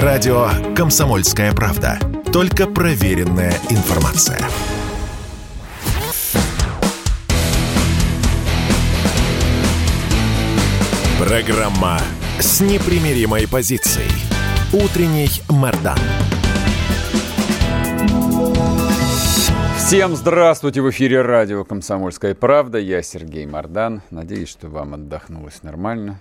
[0.00, 1.98] Радио «Комсомольская правда».
[2.32, 4.38] Только проверенная информация.
[11.18, 12.00] Программа
[12.40, 14.08] с непримиримой позицией.
[14.72, 15.98] Утренний Мордан.
[19.76, 20.80] Всем здравствуйте!
[20.80, 22.78] В эфире радио «Комсомольская правда».
[22.78, 24.00] Я Сергей Мордан.
[24.10, 26.18] Надеюсь, что вам отдохнулось нормально.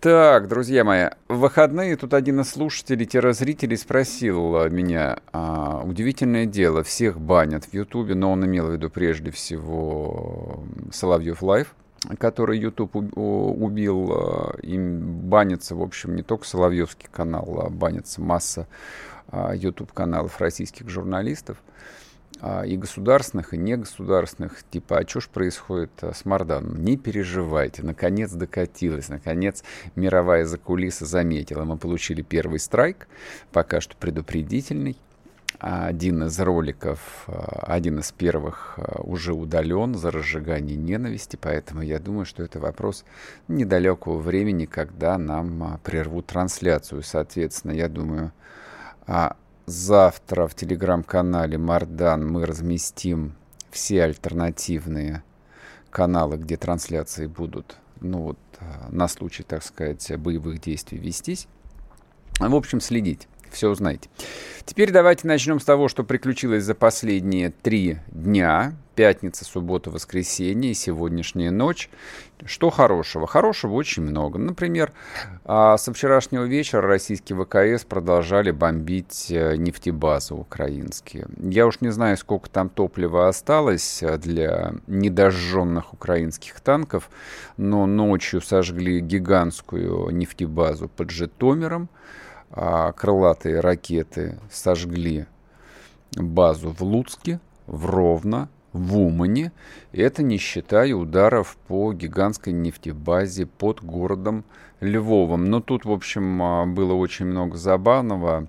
[0.00, 7.20] Так, друзья мои, в выходные тут один из слушателей-зрителей спросил меня, а, удивительное дело, всех
[7.20, 11.74] банят в Ютубе, но он имел в виду прежде всего Соловьев Лайв,
[12.18, 18.68] который YouTube убил, а, им банится, в общем, не только Соловьевский канал, а банится масса
[19.52, 21.58] YouTube каналов российских журналистов.
[22.42, 26.82] А, и государственных, и негосударственных, типа, а что ж происходит а, с Марданом?
[26.82, 29.62] Не переживайте, наконец докатилась, наконец
[29.94, 31.64] мировая закулиса заметила.
[31.64, 33.08] Мы получили первый страйк,
[33.52, 34.96] пока что предупредительный.
[35.58, 42.24] Один из роликов, а, один из первых уже удален за разжигание ненависти, поэтому я думаю,
[42.24, 43.04] что это вопрос
[43.48, 47.02] недалекого времени, когда нам прервут трансляцию.
[47.02, 48.32] Соответственно, я думаю,
[49.70, 53.36] Завтра в телеграм-канале Мардан мы разместим
[53.70, 55.22] все альтернативные
[55.90, 61.46] каналы, где трансляции будут, ну вот, э, на случай, так сказать, боевых действий вестись.
[62.40, 64.08] В общем, следить все узнаете.
[64.64, 68.74] Теперь давайте начнем с того, что приключилось за последние три дня.
[68.94, 71.88] Пятница, суббота, воскресенье и сегодняшняя ночь.
[72.44, 73.26] Что хорошего?
[73.26, 74.38] Хорошего очень много.
[74.38, 74.92] Например,
[75.44, 81.26] а, со вчерашнего вечера российские ВКС продолжали бомбить э, нефтебазы украинские.
[81.38, 87.10] Я уж не знаю, сколько там топлива осталось э, для недожженных украинских танков,
[87.56, 91.88] но ночью сожгли гигантскую нефтебазу под Житомиром
[92.50, 95.26] а, крылатые ракеты сожгли
[96.16, 99.52] базу в Луцке, в Ровно, в Умане.
[99.92, 104.44] Это не считая ударов по гигантской нефтебазе под городом
[104.80, 105.44] Львовом.
[105.46, 108.48] Но тут, в общем, а, было очень много забавного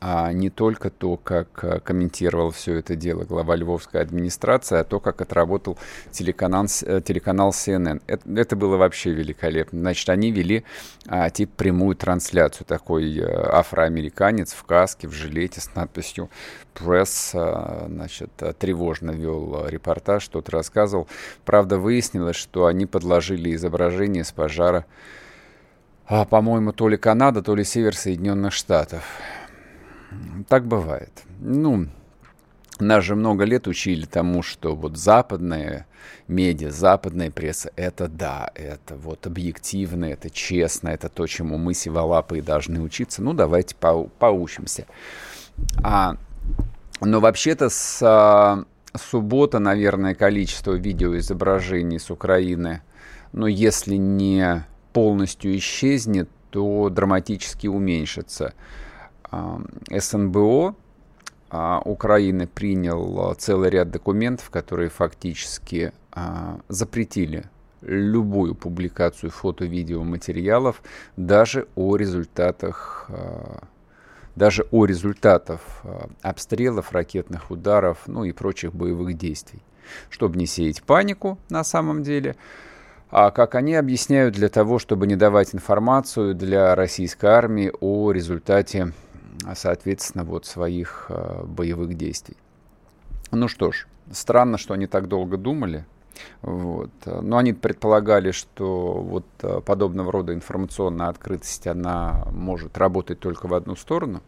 [0.00, 5.00] а не только то, как э, комментировал все это дело глава львовской администрации, а то,
[5.00, 5.76] как отработал
[6.12, 8.00] телеканал, э, телеканал CNN.
[8.06, 9.80] Это, это было вообще великолепно.
[9.80, 10.64] Значит, они вели
[11.06, 12.66] а, тип прямую трансляцию.
[12.66, 16.30] Такой а, афроамериканец в каске, в жилете с надписью
[16.74, 21.08] «Пресс», а, значит, тревожно вел репортаж, что-то рассказывал.
[21.44, 24.86] Правда, выяснилось, что они подложили изображение с пожара
[26.10, 29.02] а, по-моему, то ли Канада, то ли север Соединенных Штатов.
[30.48, 31.24] Так бывает.
[31.40, 31.88] Ну,
[32.80, 35.86] нас же много лет учили тому, что вот западная
[36.28, 42.40] медиа, западная пресса, это да, это вот объективно, это честно, это то, чему мы сиволапы
[42.40, 43.22] должны учиться.
[43.22, 44.86] Ну, давайте по поучимся.
[45.82, 46.16] А,
[47.00, 48.64] но вообще-то с а,
[48.96, 52.82] суббота, наверное, количество видеоизображений с Украины,
[53.32, 58.54] ну, если не полностью исчезнет, то драматически уменьшится.
[59.90, 60.74] СНБО
[61.50, 67.44] а, Украины принял а, целый ряд документов, которые фактически а, запретили
[67.80, 70.82] любую публикацию фото-видео материалов
[71.16, 73.08] даже о результатах
[74.34, 75.62] даже о результатах
[76.22, 79.62] обстрелов, ракетных ударов, ну и прочих боевых действий.
[80.10, 82.36] Чтобы не сеять панику на самом деле,
[83.10, 88.92] а как они объясняют, для того, чтобы не давать информацию для российской армии о результате
[89.54, 92.36] соответственно, вот своих э, боевых действий.
[93.30, 95.84] Ну что ж, странно, что они так долго думали.
[96.42, 96.90] Вот.
[97.04, 103.54] Но они предполагали, что вот э, подобного рода информационная открытость, она может работать только в
[103.54, 104.22] одну сторону.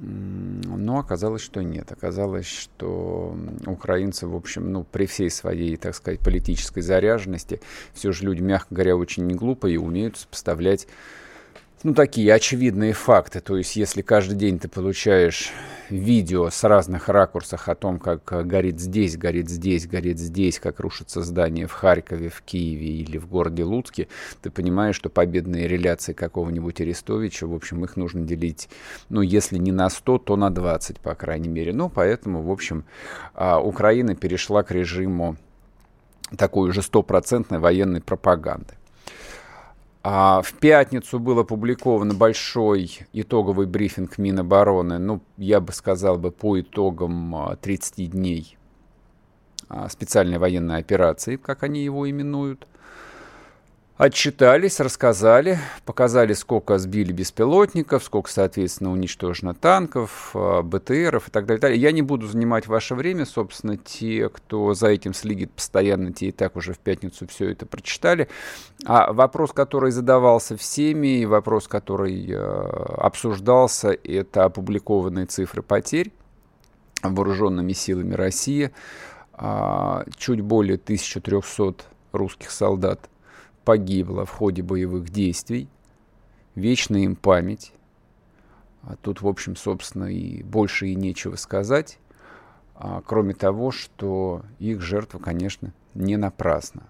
[0.00, 1.92] Но оказалось, что нет.
[1.92, 3.36] Оказалось, что
[3.66, 7.60] украинцы, в общем, ну, при всей своей, так сказать, политической заряженности,
[7.92, 10.88] все же люди, мягко говоря, очень не глупые и умеют сопоставлять
[11.84, 13.40] ну, такие очевидные факты.
[13.40, 15.52] То есть, если каждый день ты получаешь
[15.90, 20.80] видео с разных ракурсов о том, как э, горит здесь, горит здесь, горит здесь, как
[20.80, 24.08] рушится здание в Харькове, в Киеве или в городе Луцке,
[24.40, 28.70] ты понимаешь, что победные реляции какого-нибудь Арестовича, в общем, их нужно делить,
[29.10, 31.74] ну, если не на 100, то на 20, по крайней мере.
[31.74, 32.86] Ну, поэтому, в общем,
[33.34, 35.36] а, Украина перешла к режиму
[36.38, 38.74] такой уже стопроцентной военной пропаганды.
[40.06, 46.60] А в пятницу был опубликован большой итоговый брифинг Минобороны, ну, я бы сказал бы, по
[46.60, 48.58] итогам 30 а, дней
[49.70, 52.66] а, специальной военной операции, как они его именуют.
[53.96, 61.60] Отчитались, рассказали, показали, сколько сбили беспилотников, сколько, соответственно, уничтожено танков, а, БТРов и так далее.
[61.60, 61.80] далее.
[61.80, 66.32] Я не буду занимать ваше время, собственно, те, кто за этим следит постоянно, те и
[66.32, 68.26] так уже в пятницу все это прочитали.
[68.84, 76.10] А вопрос, который задавался всеми, и вопрос, который э, обсуждался, это опубликованные цифры потерь
[77.00, 78.72] вооруженными силами России.
[79.38, 83.08] Э, чуть более 1300 русских солдат
[83.64, 85.68] погибло в ходе боевых действий.
[86.54, 87.72] Вечная им память.
[88.82, 91.98] А тут, в общем, собственно, и больше и нечего сказать,
[92.74, 96.82] а, кроме того, что их жертва, конечно, не напрасна.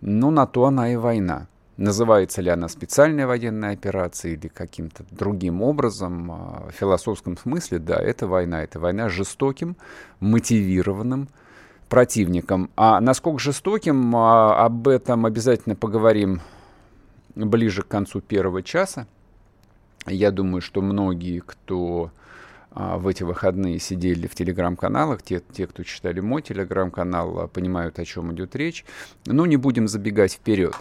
[0.00, 1.46] Но на то она и война.
[1.76, 7.96] Называется ли она специальная военная операция или каким-то другим образом, а, в философском смысле, да,
[7.96, 8.62] это война.
[8.62, 9.76] Это война жестоким,
[10.20, 11.28] мотивированным,
[11.88, 12.70] противником.
[12.76, 16.40] А насколько жестоким, а, об этом обязательно поговорим
[17.34, 19.06] ближе к концу первого часа.
[20.06, 22.10] Я думаю, что многие, кто
[22.70, 27.98] а, в эти выходные сидели в телеграм-каналах, те, те, кто читали мой телеграм-канал, а, понимают,
[27.98, 28.84] о чем идет речь.
[29.26, 30.74] Но не будем забегать вперед.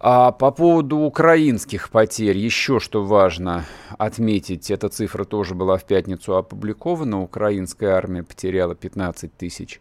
[0.00, 3.64] А по поводу украинских потерь, еще что важно
[3.98, 7.20] отметить, эта цифра тоже была в пятницу опубликована.
[7.20, 9.80] Украинская армия потеряла 15 тысяч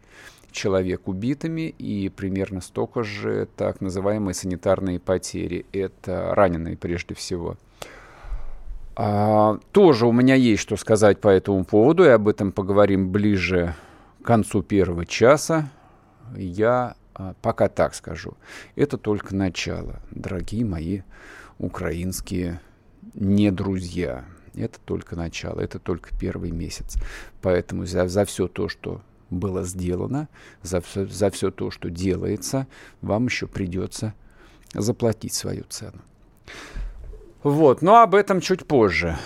[0.51, 5.67] человек убитыми и примерно столько же так называемые санитарные потери.
[5.71, 7.55] Это раненые прежде всего.
[8.95, 13.75] А, тоже у меня есть что сказать по этому поводу, и об этом поговорим ближе
[14.23, 15.69] к концу первого часа.
[16.35, 16.95] Я
[17.41, 18.35] пока так скажу.
[18.75, 21.01] Это только начало, дорогие мои
[21.57, 22.61] украинские
[23.13, 24.25] не друзья.
[24.55, 26.95] Это только начало, это только первый месяц.
[27.41, 30.29] Поэтому за, за все то, что было сделано,
[30.63, 32.67] за, за все то, что делается,
[33.01, 34.13] вам еще придется
[34.73, 36.01] заплатить свою цену.
[37.43, 39.17] Вот, но об этом чуть позже.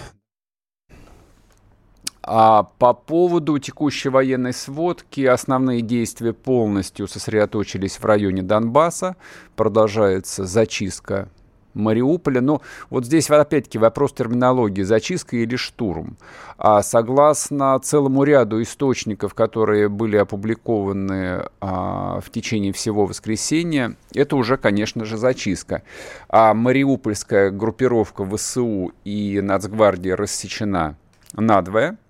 [2.23, 9.15] А по поводу текущей военной сводки, основные действия полностью сосредоточились в районе Донбасса.
[9.55, 11.29] Продолжается зачистка
[11.73, 12.41] Мариуполя.
[12.41, 16.17] Но вот здесь опять-таки вопрос терминологии, зачистка или штурм.
[16.57, 24.57] А согласно целому ряду источников, которые были опубликованы а, в течение всего воскресенья, это уже,
[24.57, 25.81] конечно же, зачистка.
[26.29, 30.97] А мариупольская группировка ВСУ и Нацгвардия рассечена
[31.33, 31.97] надвое–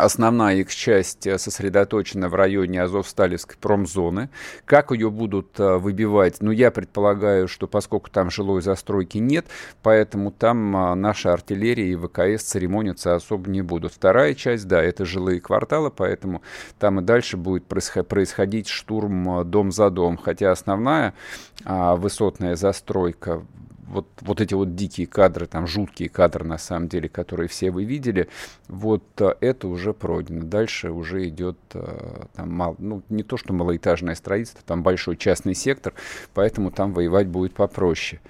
[0.00, 4.30] Основная их часть э, сосредоточена в районе Азовсталевской промзоны.
[4.64, 6.40] Как ее будут э, выбивать?
[6.40, 9.46] Ну, я предполагаю, что поскольку там жилой застройки нет,
[9.82, 13.92] поэтому там э, наша артиллерия и ВКС церемониться особо не будут.
[13.92, 16.42] Вторая часть, да, это жилые кварталы, поэтому
[16.78, 20.16] там и дальше будет происходить штурм дом за дом.
[20.16, 21.14] Хотя основная
[21.64, 23.42] а, высотная застройка
[23.90, 27.84] вот, вот эти вот дикие кадры, там жуткие кадры на самом деле, которые все вы
[27.84, 28.28] видели,
[28.68, 30.44] вот э, это уже пройдено.
[30.44, 35.54] Дальше уже идет э, там мал, ну, не то что малоэтажное строительство, там большой частный
[35.54, 35.92] сектор,
[36.34, 38.20] поэтому там воевать будет попроще.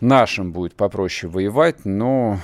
[0.00, 2.38] Нашим будет попроще воевать, но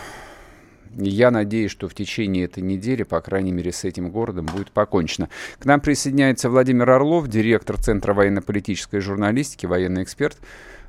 [0.95, 5.29] я надеюсь, что в течение этой недели, по крайней мере, с этим городом будет покончено.
[5.59, 10.37] К нам присоединяется Владимир Орлов, директор Центра военно-политической журналистики, военный эксперт.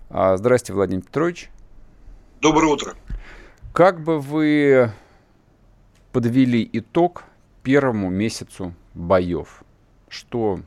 [0.09, 1.49] А, здравствуйте, Владимир Петрович.
[2.41, 2.95] Доброе утро.
[3.73, 4.91] Как бы вы
[6.13, 7.25] подвели итог
[7.63, 9.63] первому месяцу боев?
[10.07, 10.61] Что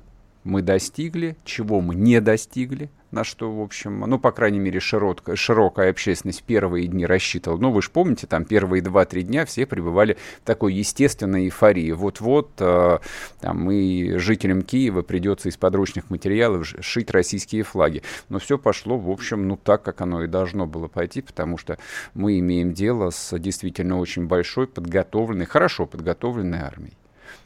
[0.44, 5.36] мы достигли, чего мы не достигли– на что, в общем, ну, по крайней мере, широкая,
[5.36, 7.58] широкая общественность первые дни рассчитывала.
[7.58, 11.92] Ну, вы же помните, там первые 2-3 дня все пребывали в такой естественной эйфории.
[11.92, 12.98] Вот-вот э,
[13.40, 18.02] там и жителям Киева придется из подручных материалов шить российские флаги.
[18.30, 21.78] Но все пошло, в общем, ну, так, как оно и должно было пойти, потому что
[22.14, 26.96] мы имеем дело с действительно очень большой, подготовленной, хорошо подготовленной армией.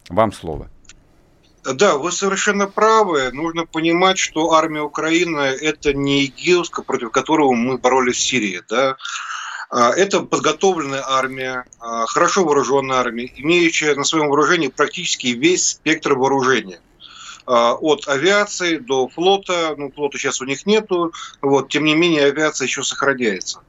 [0.09, 0.71] Вам слово.
[1.75, 3.31] Да, вы совершенно правы.
[3.33, 8.63] Нужно понимать, что армия Украины– это не ИГИЛ, против которого мы боролись в Сирии.
[8.69, 8.97] Да?
[9.71, 16.15] А, это подготовленная армия, а, хорошо вооруженная армия, имеющая на своем вооружении практически весь спектр
[16.15, 16.81] вооружения
[17.47, 21.13] от авиации до флота, ну, флота сейчас у них нету,
[21.43, 23.61] вот, тем не менее авиация еще сохраняется.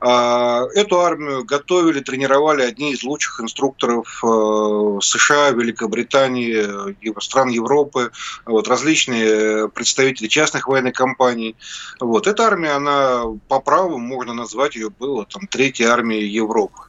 [0.00, 8.10] А, эту армию готовили, тренировали одни из лучших инструкторов э, США, Великобритании, стран Европы,
[8.44, 11.54] вот, различные представители частных военных компаний.
[12.00, 12.26] Вот.
[12.26, 16.82] Эта армия, она по праву, можно назвать ее, была там, третьей армией Европы.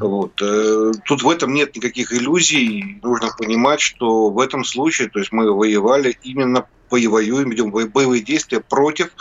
[0.00, 0.40] Вот.
[0.42, 2.98] Э, тут в этом нет никаких иллюзий.
[3.02, 5.85] Нужно понимать, что в этом случае то есть мы воевали
[6.22, 9.14] именно воюем, ведем боевые действия против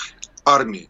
[0.46, 0.90] армии.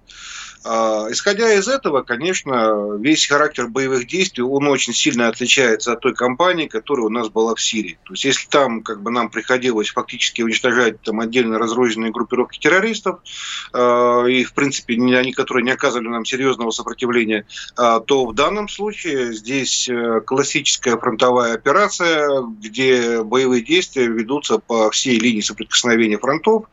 [0.67, 6.15] А, исходя из этого, конечно, весь характер боевых действий, он очень сильно отличается от той
[6.15, 7.99] кампании, которая у нас была в Сирии.
[8.03, 13.19] То есть, если там как бы нам приходилось фактически уничтожать там отдельно разрозненные группировки террористов,
[13.73, 13.77] э,
[14.31, 17.45] и, в принципе, они, которые не оказывали нам серьезного сопротивления,
[17.77, 24.89] э, то в данном случае здесь э, классическая фронтовая операция, где боевые действия ведутся по
[24.89, 26.65] всей линии соприкосновения фронтов.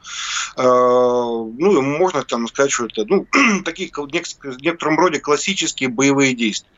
[0.57, 3.27] Ну, можно там сказать, что это ну,
[3.65, 6.69] такие такие в некотором роде классические боевые действия.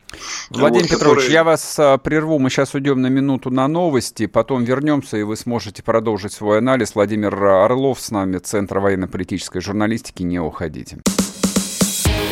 [0.50, 1.32] Владимир вот, Петрович, которые...
[1.32, 2.38] я вас а, прерву.
[2.38, 6.94] Мы сейчас уйдем на минуту на новости, потом вернемся, и вы сможете продолжить свой анализ.
[6.94, 10.22] Владимир Орлов с нами, Центр военно-политической журналистики.
[10.22, 10.98] Не уходите.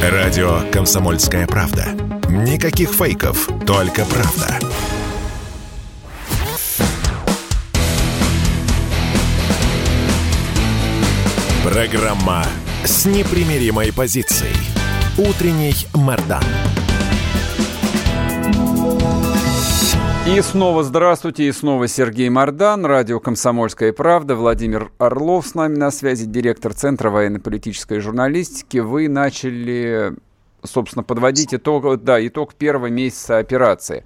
[0.01, 1.87] Радио «Комсомольская правда».
[2.29, 4.59] Никаких фейков, только правда.
[11.65, 12.45] Программа
[12.85, 14.57] с непримиримой позицией.
[15.17, 16.43] Утренний Мордан.
[20.27, 25.91] И снова здравствуйте, и снова Сергей Мордан, радио «Комсомольская правда», Владимир Орлов с нами на
[25.91, 28.79] связи, директор Центра военно-политической журналистики.
[28.79, 30.15] Вы начали
[30.65, 34.05] собственно, подводить итог, да, итог первого месяца операции.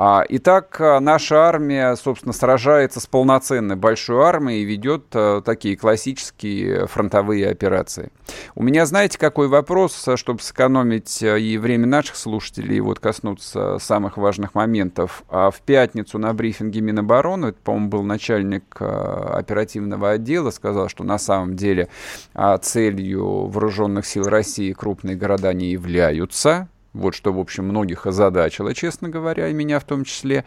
[0.00, 5.76] А, итак, а, наша армия, собственно, сражается с полноценной большой армией и ведет а, такие
[5.76, 8.12] классические фронтовые операции.
[8.54, 14.18] У меня, знаете, какой вопрос, чтобы сэкономить и время наших слушателей, и вот коснуться самых
[14.18, 15.24] важных моментов.
[15.28, 21.56] В пятницу на брифинге Минобороны, это, по-моему, был начальник оперативного отдела, сказал, что на самом
[21.56, 21.88] деле
[22.62, 29.08] целью вооруженных сил России крупные города не являются, вот что, в общем, многих озадачило, честно
[29.08, 30.44] говоря, и меня в том числе,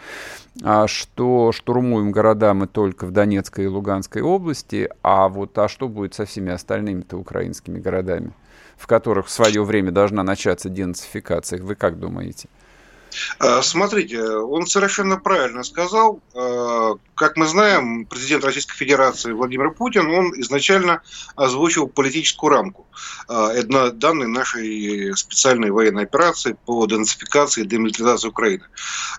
[0.63, 5.87] а что штурмуем города мы только в Донецкой и Луганской области, а вот а что
[5.87, 8.31] будет со всеми остальными-то украинскими городами,
[8.77, 12.49] в которых в свое время должна начаться денацификация, вы как думаете?
[13.39, 16.21] Э, смотрите, он совершенно правильно сказал.
[16.33, 21.01] Э, как мы знаем, президент Российской Федерации Владимир Путин, он изначально
[21.35, 22.87] озвучил политическую рамку
[23.29, 28.63] э, данной нашей специальной военной операции по денацификации и демилитаризации Украины.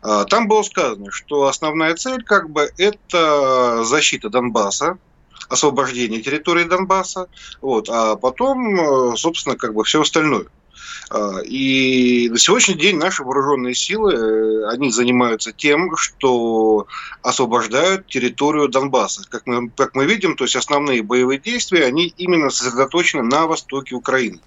[0.02, 4.98] Там было сказано, что основная цель как бы это защита Донбасса,
[5.48, 7.28] освобождение территории Донбасса,
[7.60, 10.46] вот, а потом, собственно, как бы все остальное–
[11.44, 16.86] и на сегодняшний день наши вооруженные силы, э, они занимаются тем, что
[17.22, 19.22] освобождают территорию Донбасса.
[19.28, 23.94] Как мы, как мы видим, то есть основные боевые действия, они именно сосредоточены на востоке
[23.94, 24.40] Украины.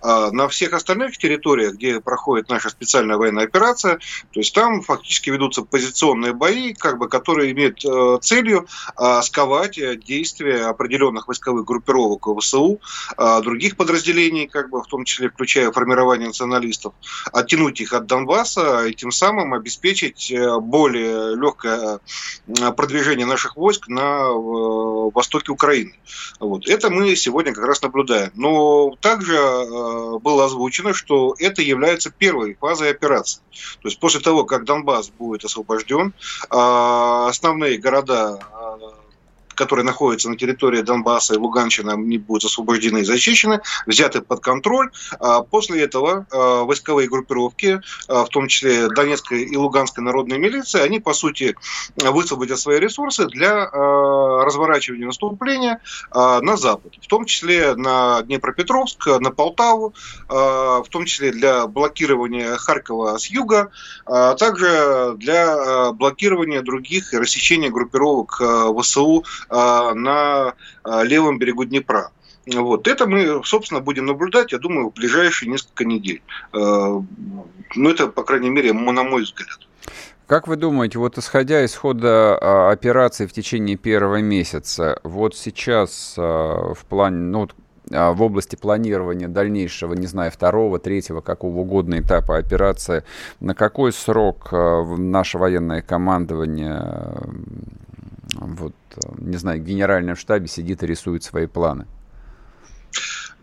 [0.00, 3.96] А на всех остальных территориях, где проходит наша специальная военная операция,
[4.32, 8.66] то есть там фактически ведутся позиционные бои, как бы, которые имеют э, целью
[8.98, 12.80] э, сковать действия определенных войсковых группировок ВСУ,
[13.16, 16.94] э, других подразделений, как бы, в том числе включая формирование националистов,
[17.32, 22.00] оттянуть их от Донбасса и тем самым обеспечить э, более легкое
[22.46, 25.94] э, продвижение наших войск на э, востоке Украины.
[26.40, 26.66] Вот.
[26.68, 28.30] Это мы сегодня как раз наблюдаем.
[28.34, 29.36] Но также
[30.20, 33.40] было озвучено, что это является первой фазой операции.
[33.82, 36.12] То есть после того, как Донбасс будет освобожден,
[36.50, 38.40] основные города
[39.62, 44.90] которые находятся на территории Донбасса и Луганщины, они будут освобождены и зачищены, взяты под контроль.
[45.20, 50.80] А после этого а, войсковые группировки, а, в том числе Донецкой и Луганской народной милиции,
[50.80, 51.54] они, по сути,
[51.96, 55.80] высвободят свои ресурсы для разворачивания наступления
[56.12, 59.94] на запад, в том числе на Днепропетровск, на Полтаву,
[60.28, 63.70] в том числе для блокирования Харькова с юга,
[64.06, 68.40] а также для блокирования других и рассечения группировок
[68.80, 72.10] ВСУ на а, левом берегу Днепра.
[72.46, 72.88] Вот.
[72.88, 76.22] Это мы, собственно, будем наблюдать, я думаю, в ближайшие несколько недель.
[76.52, 77.02] А,
[77.74, 79.58] ну, это, по крайней мере, на мой взгляд.
[80.26, 86.14] Как вы думаете, вот исходя из хода а, операции в течение первого месяца, вот сейчас
[86.16, 87.48] а, в плане, ну,
[87.90, 93.04] а, в области планирования дальнейшего, не знаю, второго, третьего, какого угодно этапа операции,
[93.40, 97.14] на какой срок а, наше военное командование
[98.32, 98.74] вот,
[99.18, 101.86] не знаю, в генеральном штабе сидит и рисует свои планы?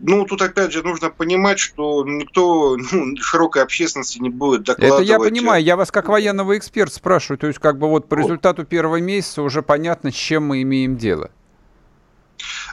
[0.02, 5.04] Ну, тут опять же нужно понимать, что никто ну, широкой общественности не будет докладывать.
[5.04, 8.14] Это я понимаю, я вас как военного эксперта спрашиваю, то есть как бы вот по
[8.14, 11.30] результату первого месяца уже понятно, с чем мы имеем дело.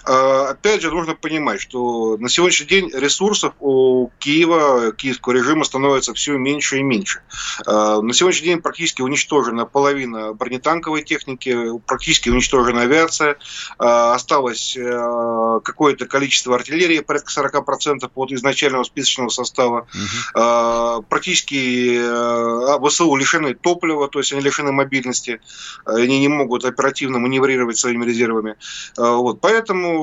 [0.08, 6.14] А, опять же, нужно понимать, что на сегодняшний день ресурсов у Киева, киевского режима становится
[6.14, 7.22] все меньше и меньше.
[7.66, 13.38] А, на сегодняшний день практически уничтожена половина бронетанковой техники, практически уничтожена авиация,
[13.78, 19.88] осталось э, какое-то количество артиллерии, порядка 40% от изначального списочного состава.
[19.94, 21.04] Угу.
[21.10, 25.42] Практически э, ВСУ лишены топлива, то есть они лишены мобильности,
[25.86, 28.56] они не могут оперативно маневрировать своими резервами.
[28.96, 29.42] Вот.
[29.42, 29.97] Поэтому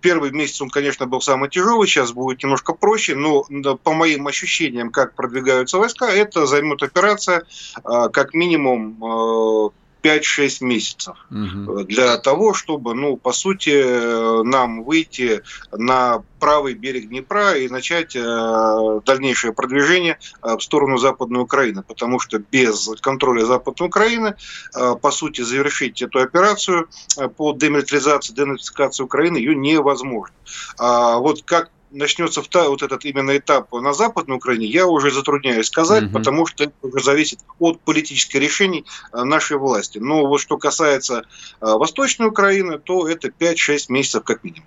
[0.00, 3.44] первый месяц он, конечно, был самый тяжелый, сейчас будет немножко проще, но
[3.82, 7.44] по моим ощущениям, как продвигаются войска, это займет операция
[7.84, 11.84] как минимум 5-6 месяцев угу.
[11.84, 15.42] для того, чтобы, ну, по сути, нам выйти
[15.72, 22.18] на правый берег Днепра и начать э, дальнейшее продвижение э, в сторону Западной Украины, потому
[22.18, 24.34] что без контроля Западной Украины,
[24.74, 26.88] э, по сути, завершить эту операцию
[27.18, 30.34] э, по демилитаризации, денацификации Украины ее невозможно.
[30.78, 36.04] А вот как начнется вот этот именно этап на Западной Украине, я уже затрудняюсь сказать,
[36.04, 36.12] угу.
[36.12, 39.98] потому что это уже зависит от политических решений э, нашей власти.
[39.98, 41.22] Но вот что касается э,
[41.60, 44.66] Восточной Украины, то это 5-6 месяцев как минимум.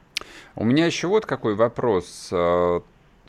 [0.55, 2.29] У меня еще вот какой вопрос.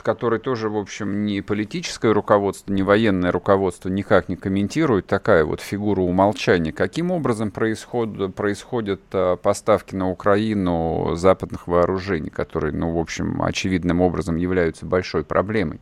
[0.02, 5.60] Который тоже, в общем, не политическое руководство, не военное руководство никак не комментирует, такая вот
[5.60, 6.72] фигура умолчания.
[6.72, 14.02] Каким образом происходят, происходят а, поставки на Украину западных вооружений, которые, ну, в общем, очевидным
[14.02, 15.80] образом являются большой проблемой?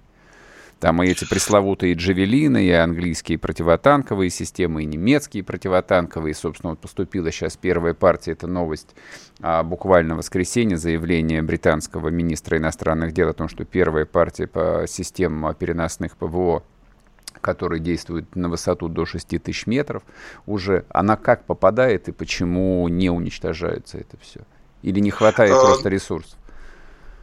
[0.82, 6.34] Там и эти пресловутые джавелины, и английские противотанковые системы, и немецкие противотанковые.
[6.34, 8.96] Собственно, вот поступила сейчас первая партия, это новость
[9.40, 14.84] а, буквально в воскресенье, заявление британского министра иностранных дел о том, что первая партия по
[14.88, 16.64] системам переносных ПВО
[17.40, 20.02] которые действуют на высоту до 6 тысяч метров,
[20.46, 24.40] уже она как попадает и почему не уничтожается это все?
[24.82, 26.36] Или не хватает а, просто ресурсов?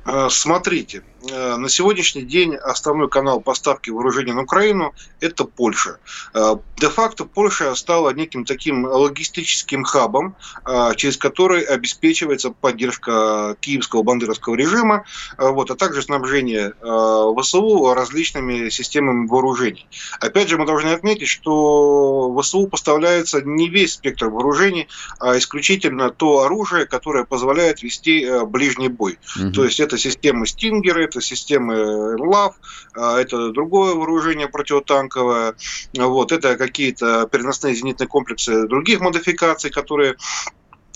[0.05, 5.97] А, смотрите, на сегодняшний день основной канал поставки вооружений на Украину– это Польша.
[6.33, 10.35] Э, де-факто Польша стала неким таким логистическим хабом,
[10.65, 15.05] э, через который обеспечивается поддержка киевского бандеровского режима,
[15.37, 16.73] вот, а также снабжение
[17.37, 19.87] ВСУ различными системами вооружений.
[20.19, 24.87] Опять же, мы должны отметить, что ВСУ поставляется не весь спектр вооружений,
[25.19, 29.19] а исключительно то оружие, которое позволяет вести ближний бой.
[29.35, 29.51] Угу.
[29.51, 32.55] То есть это системы Стингеры, это системы ЛАВ,
[32.95, 35.55] а, это другое вооружение противотанковое,
[35.95, 40.15] вот, это какие-то переносные зенитные комплексы других модификаций, которые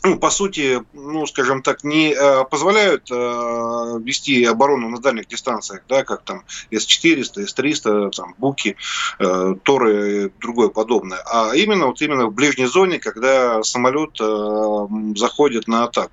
[0.06, 5.84] ну, по сути, ну, скажем так, не э, позволяют э, вести оборону на дальних дистанциях,
[5.88, 8.76] да, как там С-400, С-300, там, Буки,
[9.19, 14.88] э, Торы и другое подобное, а именно вот именно в ближней зоне, когда самолет э,
[15.15, 16.12] заходит на атаку.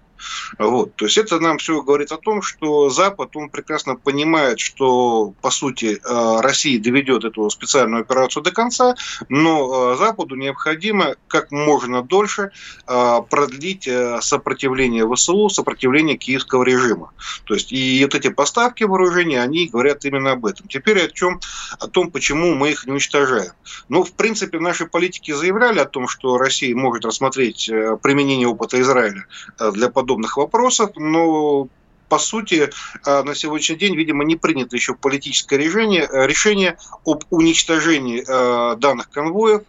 [0.59, 0.95] Вот.
[0.97, 5.51] То есть это нам все говорит о том, что Запад, он прекрасно понимает, что, по
[5.51, 8.95] сути, э, Россия доведет эту специальную операцию до конца,
[9.29, 12.51] но э, Западу необходимо как можно дольше
[12.87, 13.89] э, продлить
[14.21, 17.13] сопротивление ВСУ, сопротивление киевского режима.
[17.45, 20.69] То есть и вот эти поставки вооружения, они говорят именно об этом.
[20.69, 21.41] Теперь о чем?
[21.79, 23.53] О том, почему мы их не уничтожаем.
[23.89, 27.71] Ну, в принципе, наши политики заявляли о том, что Россия может рассмотреть
[28.03, 29.27] применение опыта Израиля
[29.73, 31.69] для подобных подобных вопросов, но
[32.09, 32.71] по сути,
[33.07, 38.77] э, на сегодняшний день, видимо, не принято еще политическое решение, э, решение об уничтожении э,
[38.77, 39.63] данных конвоев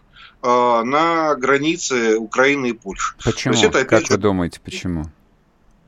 [0.44, 3.14] на границе Украины и Польши.
[3.22, 3.54] Почему?
[3.54, 5.04] Это, как же, вы думаете, почему?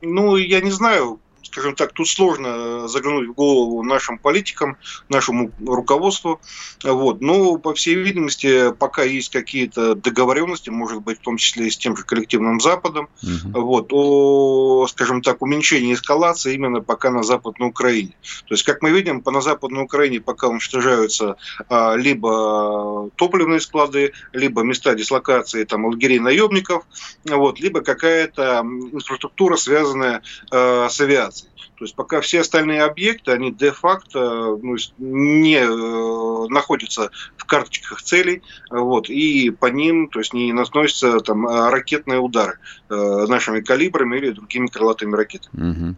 [0.01, 4.77] Ну, я не знаю скажем так, тут сложно э, заглянуть в голову нашим политикам,
[5.09, 6.41] нашему руководству.
[6.83, 7.21] Вот.
[7.21, 11.77] Но, по всей видимости, пока есть какие-то договоренности, может быть, в том числе и с
[11.77, 13.61] тем же коллективным Западом, угу.
[13.61, 18.15] вот, о, скажем так, уменьшении эскалации именно пока на Западной Украине.
[18.47, 21.35] То есть, как мы видим, по на Западной Украине пока уничтожаются
[21.69, 26.83] а, либо топливные склады, либо места дислокации там, лагерей наемников,
[27.25, 31.34] вот, либо какая-то инфраструктура, связанная а, с авиацией.
[31.77, 38.41] То есть пока все остальные объекты, они де-факто ну, не э, находятся в карточках целей,
[38.69, 44.31] вот, и по ним то есть, не наносятся там, ракетные удары э, нашими калибрами или
[44.31, 45.71] другими крылатыми ракетами.
[45.71, 45.95] Угу.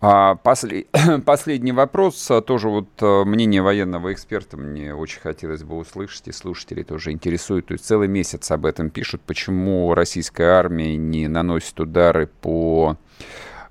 [0.00, 0.86] А, после...
[1.26, 6.32] Последний вопрос, а, тоже вот э, мнение военного эксперта мне очень хотелось бы услышать, и
[6.32, 7.66] слушатели тоже интересует.
[7.66, 12.96] То есть целый месяц об этом пишут, почему российская армия не наносит удары по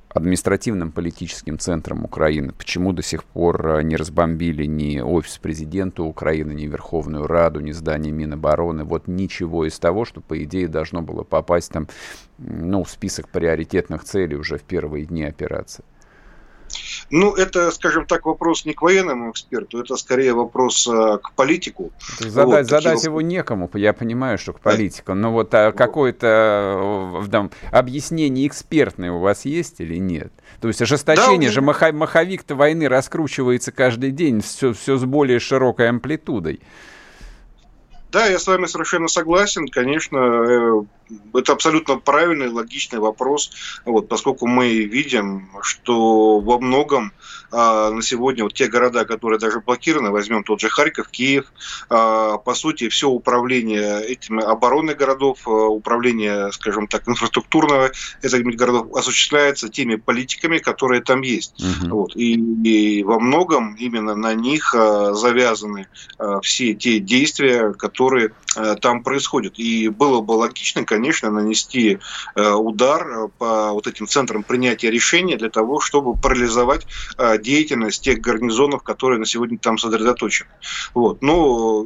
[0.10, 2.54] административным политическим центром Украины.
[2.54, 7.72] Почему до сих пор э, не разбомбили ни офис президента Украины, ни Верховную Раду, ни
[7.72, 8.84] здание Минобороны.
[8.84, 11.88] Вот ничего из того, что, по идее, должно было попасть там,
[12.38, 15.84] ну, в список приоритетных целей уже в первые дни операции.
[17.10, 21.92] Ну, это, скажем так, вопрос не к военному эксперту, это скорее вопрос а, к политику.
[22.20, 27.30] Задать, вот, задать его некому, я понимаю, что к политику, но вот а, какое-то э,
[27.32, 30.32] там, объяснение экспертное у вас есть или нет?
[30.62, 35.40] То есть ожесточение да, же, маха, маховик-то войны раскручивается каждый день, все, все с более
[35.40, 36.62] широкой амплитудой.
[38.12, 39.68] Да, я с вами совершенно согласен.
[39.68, 40.82] Конечно, э,
[41.34, 43.52] это абсолютно правильный, логичный вопрос,
[43.86, 47.14] вот, поскольку мы видим, что во многом
[47.52, 51.46] а, на сегодня вот те города, которые даже блокированы, возьмем тот же Харьков, Киев,
[51.90, 57.92] а, по сути, все управление этими обороны городов, а, управление, скажем так, инфраструктурного
[58.22, 61.54] этих городов осуществляется теми политиками, которые там есть.
[61.60, 61.96] Угу.
[61.96, 68.32] Вот, и, и во многом именно на них а, завязаны а, все те действия, которые
[68.56, 69.58] а, там происходят.
[69.58, 72.00] И было бы логично, конечно, конечно, нанести
[72.36, 76.88] э, удар э, по вот этим центрам принятия решения для того, чтобы парализовать
[77.20, 80.50] э, деятельность тех гарнизонов, которые на сегодня там сосредоточены.
[80.96, 81.22] Вот.
[81.22, 81.86] Но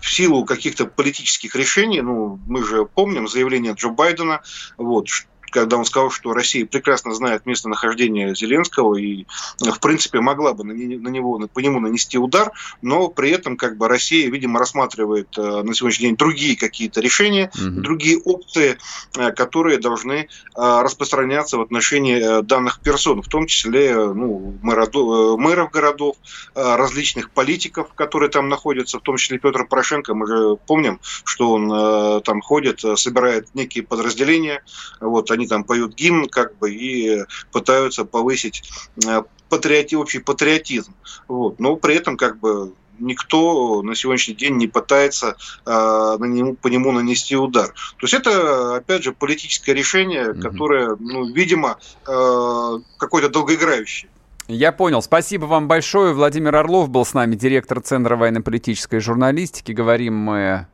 [0.00, 4.40] в силу каких-то политических решений, ну, мы же помним заявление Джо Байдена,
[4.78, 5.08] вот,
[5.50, 9.26] когда он сказал, что Россия прекрасно знает местонахождение Зеленского и,
[9.58, 13.88] в принципе, могла бы на него, по нему нанести удар, но при этом как бы
[13.88, 17.80] Россия, видимо, рассматривает э, на сегодняшний день другие какие-то решения, угу.
[17.80, 18.78] другие опции,
[19.16, 26.16] э, которые должны э, распространяться в отношении данных персон, в том числе ну, мэров городов,
[26.54, 32.22] различных политиков, которые там находятся, в том числе Петр Порошенко, мы же помним, что он
[32.22, 34.62] там ходит, собирает некие подразделения,
[35.00, 38.62] вот, они они там поют гимн, как бы, и пытаются повысить
[39.06, 40.94] э, патриоти, общий патриотизм.
[41.28, 41.58] Вот.
[41.58, 46.68] Но при этом, как бы, никто на сегодняшний день не пытается э, на нему, по
[46.68, 47.68] нему нанести удар.
[47.68, 54.10] То есть это, опять же, политическое решение, которое, ну, видимо, э, какое-то долгоиграющее.
[54.48, 55.00] Я понял.
[55.00, 56.12] Спасибо вам большое.
[56.12, 59.70] Владимир Орлов был с нами, директор Центра военно-политической журналистики.
[59.72, 60.66] Говорим мы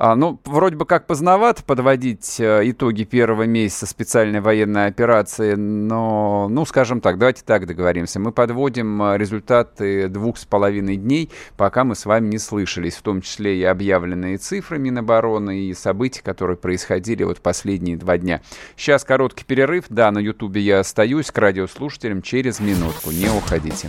[0.00, 6.64] ну, вроде бы как поздновато подводить э, итоги первого месяца специальной военной операции, но, ну,
[6.64, 8.20] скажем так, давайте так договоримся.
[8.20, 13.02] Мы подводим э, результаты двух с половиной дней, пока мы с вами не слышались, в
[13.02, 18.40] том числе и объявленные цифры Минобороны и события, которые происходили вот последние два дня.
[18.76, 19.86] Сейчас короткий перерыв.
[19.88, 23.10] Да, на Ютубе я остаюсь к радиослушателям через минутку.
[23.10, 23.88] Не уходите.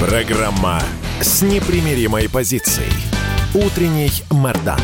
[0.00, 0.80] Программа
[1.20, 2.90] с непримиримой позицией.
[3.54, 4.80] Утренний Мордан.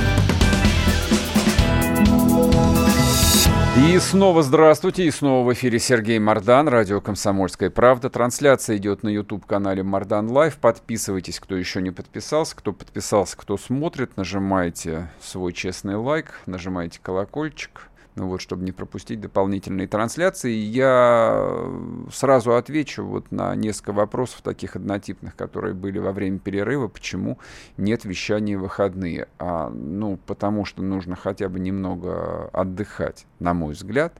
[3.89, 8.11] И снова здравствуйте, и снова в эфире Сергей Мордан, радио «Комсомольская правда».
[8.11, 10.59] Трансляция идет на YouTube-канале Мордан Лайв.
[10.59, 12.55] Подписывайтесь, кто еще не подписался.
[12.55, 19.87] Кто подписался, кто смотрит, нажимайте свой честный лайк, нажимайте колокольчик вот, чтобы не пропустить дополнительные
[19.87, 20.53] трансляции.
[20.53, 21.71] Я
[22.13, 27.39] сразу отвечу вот на несколько вопросов таких однотипных, которые были во время перерыва, почему
[27.77, 29.29] нет вещания в выходные.
[29.39, 34.15] А, ну, потому что нужно хотя бы немного отдыхать, на мой взгляд.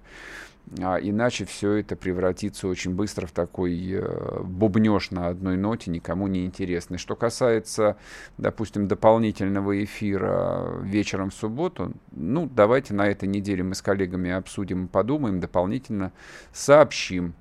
[0.83, 6.27] А иначе все это превратится очень быстро в такой э, бубнеж на одной ноте, никому
[6.27, 6.99] не интересный.
[6.99, 7.97] Что касается,
[8.37, 14.89] допустим, дополнительного эфира вечером в субботу, ну, давайте на этой неделе мы с коллегами обсудим
[14.89, 16.13] подумаем, дополнительно
[16.53, 17.35] сообщим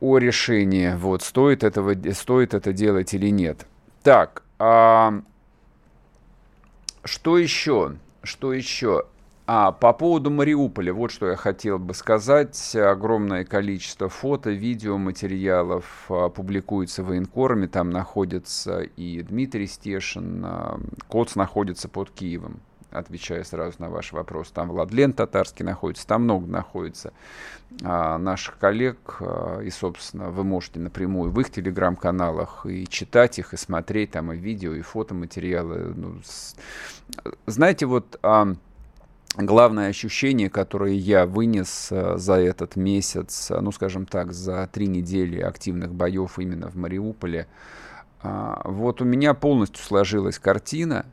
[0.00, 3.66] о решении, вот, стоит, этого, стоит это делать или нет.
[4.02, 5.22] Так, а,
[7.04, 7.96] что еще?
[8.22, 9.04] Что еще?
[9.44, 12.76] А, по поводу Мариуполя, вот что я хотел бы сказать.
[12.76, 17.66] Огромное количество фото, видео, материалов а, публикуется в военкорами.
[17.66, 20.44] Там находится и Дмитрий Стешин.
[20.44, 22.60] А, Коц находится под Киевом,
[22.92, 24.52] отвечая сразу на ваш вопрос.
[24.52, 27.12] Там Владлен Татарский находится, там много находится
[27.82, 29.20] а, наших коллег.
[29.64, 34.36] И, собственно, вы можете напрямую в их телеграм-каналах и читать их, и смотреть там и
[34.36, 35.94] видео, и фотоматериалы.
[35.96, 36.54] Ну, с...
[37.46, 38.20] Знаете, вот...
[39.36, 44.88] Главное ощущение, которое я вынес э, за этот месяц, э, ну, скажем так, за три
[44.88, 47.46] недели активных боев именно в Мариуполе,
[48.22, 51.06] а, вот у меня полностью сложилась картина.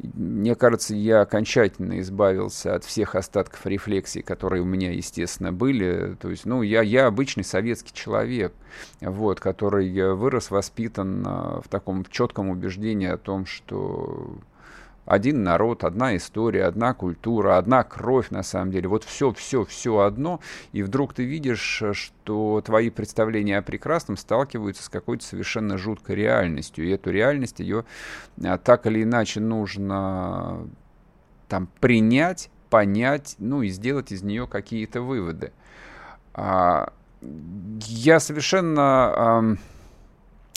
[0.00, 6.16] Мне кажется, я окончательно избавился от всех остатков рефлексий, которые у меня, естественно, были.
[6.20, 8.54] То есть, ну, я, я обычный советский человек,
[9.00, 14.36] вот, который вырос, воспитан э, в таком четком убеждении о том, что
[15.06, 18.88] один народ, одна история, одна культура, одна кровь на самом деле.
[18.88, 20.40] Вот все, все, все одно.
[20.72, 26.84] И вдруг ты видишь, что твои представления о прекрасном сталкиваются с какой-то совершенно жуткой реальностью.
[26.84, 27.84] И эту реальность ее
[28.44, 30.68] а, так или иначе нужно
[31.48, 35.52] там принять, понять, ну и сделать из нее какие-то выводы.
[36.34, 36.92] А,
[37.22, 39.56] я совершенно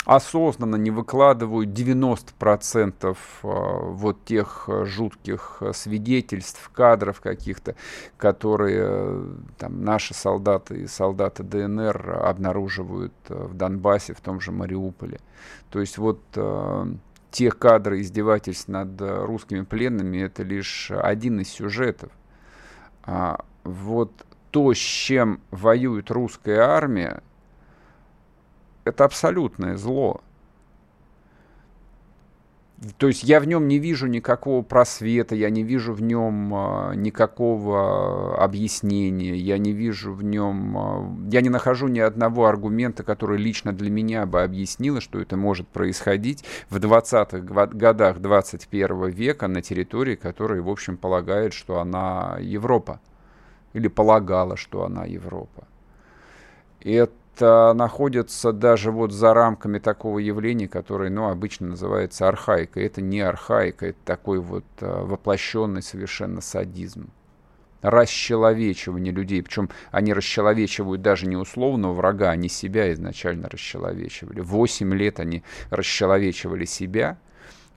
[0.06, 3.46] осознанно не выкладываю 90% а,
[3.82, 7.74] вот тех а, жутких а, свидетельств, кадров каких-то,
[8.16, 9.24] которые
[9.58, 15.20] там, наши солдаты и солдаты ДНР обнаруживают в Донбассе, в том же Мариуполе.
[15.70, 16.20] То есть вот
[17.30, 22.10] те кадры издевательств над русскими пленными это лишь один из сюжетов.
[23.04, 24.12] А вот
[24.50, 27.22] то, с чем воюет русская армия,
[28.84, 30.20] это абсолютное зло.
[32.96, 36.94] То есть я в нем не вижу никакого просвета, я не вижу в нем э,
[36.94, 43.36] никакого объяснения, я не вижу в нем, э, я не нахожу ни одного аргумента, который
[43.36, 49.60] лично для меня бы объяснило, что это может происходить в 20-х годах 21 века на
[49.60, 52.98] территории, которая, в общем, полагает, что она Европа.
[53.74, 55.68] Или полагала, что она Европа.
[56.80, 62.84] Это это находится даже вот за рамками такого явления, которое, ну, обычно называется архаикой.
[62.84, 67.10] Это не архаика, это такой вот а, воплощенный совершенно садизм.
[67.80, 74.40] Расчеловечивание людей, причем они расчеловечивают даже не условного врага, они себя изначально расчеловечивали.
[74.40, 77.18] Восемь лет они расчеловечивали себя–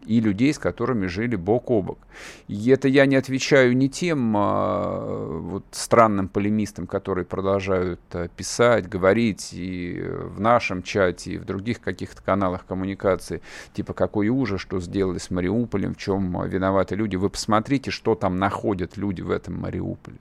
[0.05, 1.99] и людей, с которыми жили бок о бок.
[2.47, 8.87] И это я не отвечаю не тем а, вот, странным полемистам, которые продолжают а, писать,
[8.87, 13.41] говорить и в нашем чате, и в других каких-то каналах коммуникации,
[13.73, 17.15] типа какой ужас, что сделали с Мариуполем, в чем виноваты люди.
[17.15, 20.17] Вы посмотрите, что там находят люди в этом Мариуполе.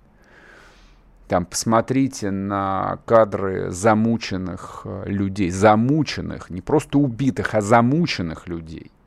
[1.29, 8.91] Там посмотрите на кадры замученных а, людей, замученных, не просто убитых, а замученных людей–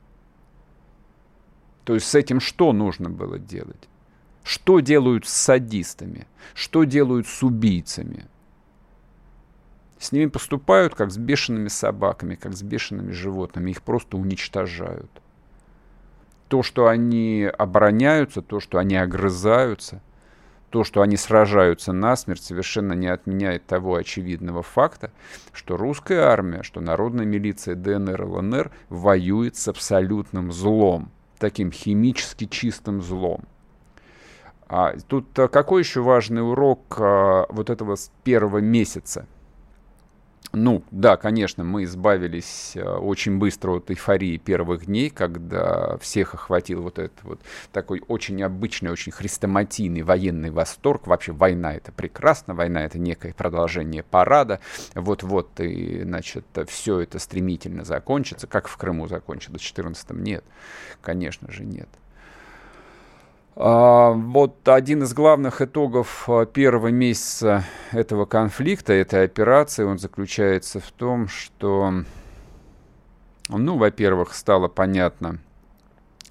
[1.86, 3.88] то есть с этим что нужно было делать?
[4.42, 6.26] Что делают с садистами?
[6.52, 8.26] Что делают с убийцами?
[9.96, 13.70] С ними поступают как с бешеными собаками, как с бешеными животными.
[13.70, 15.10] Их просто уничтожают.
[16.48, 20.02] То, что они обороняются, то, что они огрызаются,
[20.70, 25.12] то, что они сражаются насмерть, совершенно не отменяет того очевидного факта,
[25.52, 32.46] что русская армия, что народная милиция ДНР и ЛНР воюет с абсолютным злом таким химически
[32.46, 33.44] чистым злом.
[34.68, 39.26] А тут а, какой еще важный урок а, вот этого первого месяца?
[40.52, 46.82] Ну, да, конечно, мы избавились а, очень быстро от эйфории первых дней, когда всех охватил
[46.82, 47.40] вот этот вот
[47.72, 51.06] такой очень обычный, очень хрестоматийный военный восторг.
[51.06, 54.60] Вообще война это прекрасно, война это некое продолжение парада.
[54.94, 58.46] Вот-вот, и, значит, все это стремительно закончится.
[58.46, 60.44] Как в Крыму закончилось в 2014 Нет,
[61.02, 61.88] конечно же, нет.
[63.58, 70.78] А, вот один из главных итогов а, первого месяца этого конфликта, этой операции, он заключается
[70.78, 72.02] в том, что,
[73.48, 75.38] ну, во-первых, стало понятно,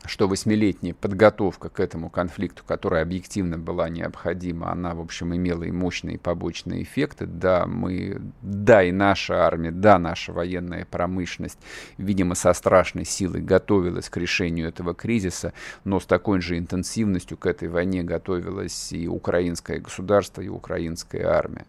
[0.07, 5.71] что восьмилетняя подготовка к этому конфликту, которая объективно была необходима, она, в общем, имела и
[5.71, 7.25] мощные побочные эффекты.
[7.25, 11.59] Да, мы, да, и наша армия, да, наша военная промышленность,
[11.97, 17.45] видимо, со страшной силой готовилась к решению этого кризиса, но с такой же интенсивностью к
[17.45, 21.65] этой войне готовилось и украинское государство, и украинская армия.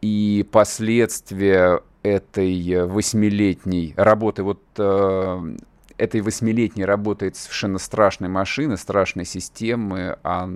[0.00, 4.42] И последствия этой восьмилетней работы.
[4.42, 5.56] Вот э,
[6.00, 10.48] этой восьмилетней работает совершенно страшной машины, страшной системы, а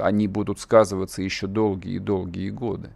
[0.00, 2.90] они будут сказываться еще долгие и долгие годы.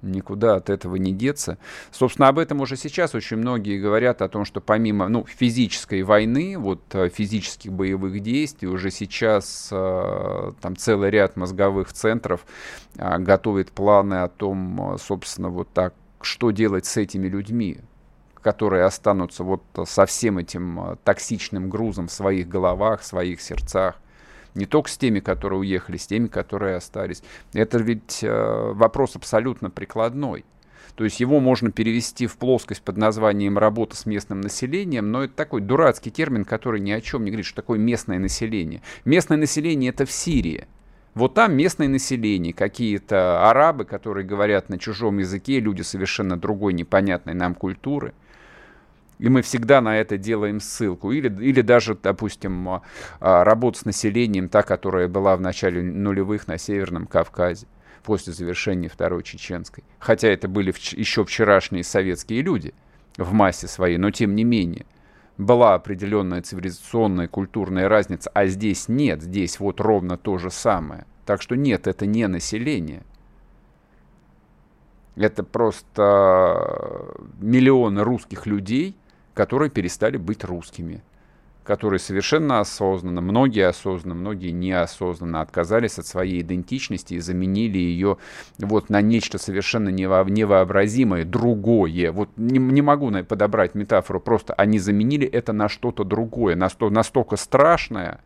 [0.00, 1.58] Никуда от этого не деться.
[1.90, 6.56] Собственно, об этом уже сейчас очень многие говорят, о том, что помимо ну, физической войны,
[6.56, 12.46] вот э, физических боевых действий, уже сейчас э, там целый ряд мозговых центров
[12.96, 17.78] э, готовит планы о том, э, собственно, вот так, что делать с этими людьми,
[18.40, 23.96] которые останутся вот со всем этим э, токсичным грузом в своих головах, в своих сердцах.
[24.54, 27.22] Не только с теми, которые уехали, с теми, которые остались.
[27.52, 30.44] Это ведь э, вопрос абсолютно прикладной.
[30.98, 35.34] То есть его можно перевести в плоскость под названием «работа с местным населением», но это
[35.34, 38.82] такой дурацкий термин, который ни о чем не говорит, что такое местное население.
[39.04, 40.66] Местное население— это в Сирии.
[41.14, 47.34] Вот там местное население, какие-то арабы, которые говорят на чужом языке, люди совершенно другой, непонятной
[47.34, 48.12] нам культуры.
[49.18, 51.12] И мы всегда на это делаем ссылку.
[51.12, 52.82] Или, или даже, допустим, а,
[53.20, 57.66] а, работа с населением, та, которая была в начале нулевых на Северном Кавказе
[58.04, 59.84] после завершения Второй Чеченской.
[59.98, 62.74] Хотя это были еще вчерашние советские люди
[63.16, 64.86] в массе своей, но тем не менее
[65.36, 71.06] была определенная цивилизационная культурная разница, а здесь нет, здесь вот ровно то же самое.
[71.26, 73.02] Так что нет, это не население.
[75.14, 78.96] Это просто миллионы русских людей,
[79.38, 81.00] которые перестали быть русскими
[81.62, 88.16] которые совершенно осознанно, многие осознанно, многие неосознанно отказались от своей идентичности и заменили ее
[88.58, 92.10] вот на нечто совершенно невообразимое, другое.
[92.10, 97.36] Вот не, не могу подобрать метафору, просто они заменили это на что-то другое, настолько, настолько
[97.36, 98.20] страшное,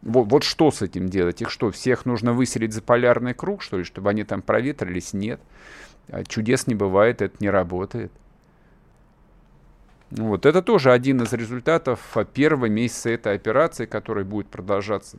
[0.00, 1.42] вот, вот что с этим делать?
[1.42, 5.12] Их что, всех нужно выселить за полярный круг, что ли, чтобы они там проветрились?
[5.12, 5.38] Нет.
[6.28, 8.10] Чудес не бывает, это не работает.
[10.16, 10.46] Вот.
[10.46, 15.18] Это тоже один из результатов первого месяца этой операции, который будет продолжаться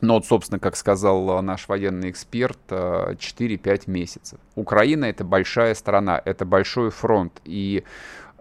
[0.00, 4.38] но вот, собственно, как сказал наш военный эксперт, 4-5 месяцев.
[4.54, 7.84] Украина— это большая страна, это большой фронт, и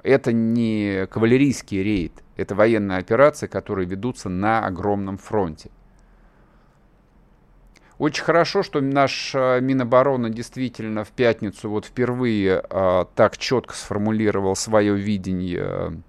[0.03, 5.69] это не кавалерийский рейд, это военная операция, которые ведутся на огромном фронте.
[8.03, 14.57] Очень хорошо, что наш э, Минобороны действительно в пятницу вот впервые а, так четко сформулировал
[14.57, 16.03] свое видение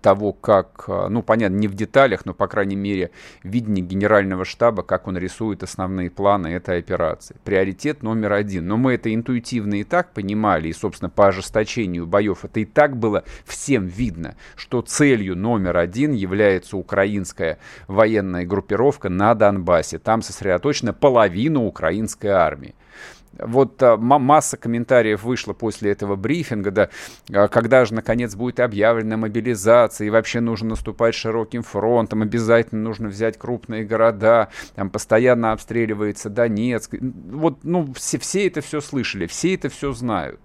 [0.00, 3.10] того, как, а, ну, понятно, не в деталях, но, по крайней мере,
[3.42, 7.36] видение генерального штаба, как он рисует основные планы этой операции.
[7.44, 8.66] Приоритет номер один.
[8.66, 12.96] Но мы это интуитивно и так понимали, и, собственно, по ожесточению боев это и так
[12.96, 19.98] было всем видно, что целью номер один является украинская военная группировка на Донбассе.
[19.98, 22.74] Там сосредоточена половина украинской армии
[23.38, 26.88] вот а, масса комментариев вышла после этого брифинга, да,
[27.32, 33.08] а, когда же, наконец, будет объявлена мобилизация, и вообще нужно наступать широким фронтом, обязательно нужно
[33.08, 36.94] взять крупные города, там постоянно обстреливается Донецк.
[37.00, 40.40] Вот, ну, все, все это все слышали, все это все знают.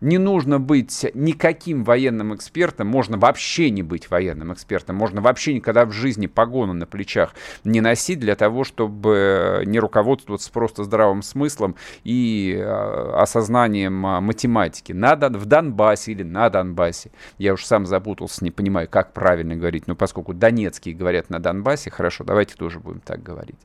[0.00, 5.86] Не нужно быть никаким военным экспертом, можно вообще не быть военным экспертом, можно вообще никогда
[5.86, 11.76] в жизни погону на плечах не носить для того, чтобы не руководствоваться просто здравым смыслом
[12.04, 14.92] и э, осознанием а, математики.
[14.92, 17.10] Надо в Донбассе или на Донбассе.
[17.38, 21.90] Я уж сам запутался, не понимаю, как правильно говорить, но поскольку донецкие говорят на Донбассе,
[21.90, 23.58] хорошо, давайте тоже будем так говорить.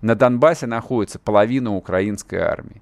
[0.00, 2.80] На Донбассе находится половина украинской армии,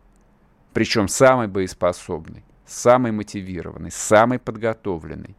[0.72, 5.36] причем самой боеспособной самый мотивированный, самый подготовленный.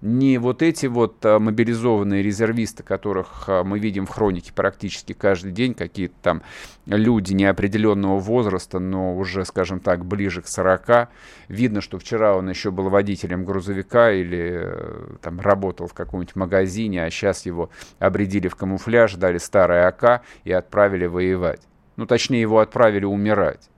[0.00, 5.52] Не вот эти вот а, мобилизованные резервисты, которых а, мы видим в хронике практически каждый
[5.52, 6.42] день, какие-то там
[6.86, 11.08] люди неопределенного возраста, но уже, скажем так, ближе к 40.
[11.48, 17.04] Видно, что вчера он еще был водителем грузовика или э, там работал в каком-нибудь магазине,
[17.04, 21.62] а сейчас его обредили в камуфляж, дали старое АК и отправили воевать.
[21.96, 23.70] Ну, точнее, его отправили умирать.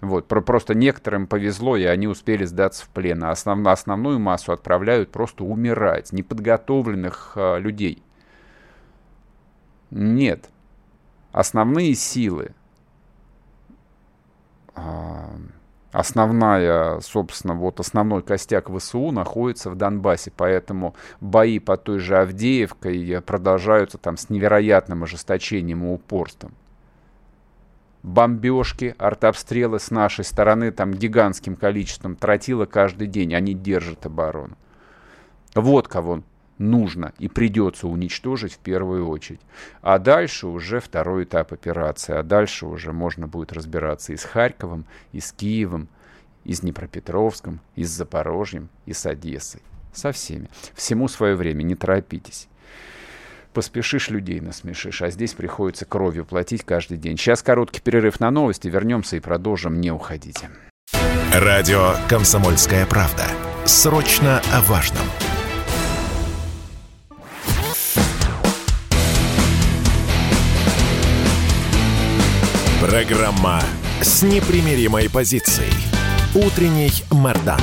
[0.00, 3.24] Вот, про, просто некоторым повезло, и они успели сдаться в плен.
[3.24, 8.02] А основ, основную массу отправляют просто умирать, неподготовленных э, людей.
[9.90, 10.50] Нет.
[11.32, 12.54] Основные силы,
[14.76, 14.80] э,
[15.90, 23.20] основная, собственно, вот основной костяк ВСУ находится в Донбассе, поэтому бои по той же Авдеевкой
[23.22, 26.54] продолжаются там с невероятным ожесточением и упорством
[28.02, 33.34] бомбежки, артобстрелы с нашей стороны там гигантским количеством тротила каждый день.
[33.34, 34.56] Они держат оборону.
[35.54, 36.22] Вот кого
[36.58, 39.40] нужно и придется уничтожить в первую очередь.
[39.80, 42.14] А дальше уже второй этап операции.
[42.14, 45.88] А дальше уже можно будет разбираться и с Харьковом, и с Киевом,
[46.44, 49.62] и с Днепропетровском, и с Запорожьем, и с Одессой.
[49.92, 50.48] Со всеми.
[50.74, 52.48] Всему свое время, не торопитесь
[53.52, 57.16] поспешишь, людей насмешишь, а здесь приходится кровью платить каждый день.
[57.16, 60.50] Сейчас короткий перерыв на новости, вернемся и продолжим, не уходите.
[61.32, 63.24] Радио «Комсомольская правда».
[63.64, 65.04] Срочно о важном.
[72.80, 73.60] Программа
[74.00, 75.72] с непримиримой позицией.
[76.34, 77.60] Утренний Мордан.